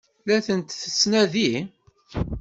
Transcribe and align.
La 0.27 0.37
tent-tettnadi? 0.45 1.49